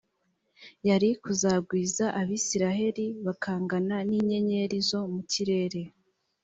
yari 0.87 1.09
kuzagwiza 1.23 2.05
abisirayeli 2.21 3.05
bakangana 3.25 3.97
n 4.09 4.11
inyenyeri 4.19 4.77
zo 4.89 5.01
mu 5.13 5.21
kirere 5.31 5.81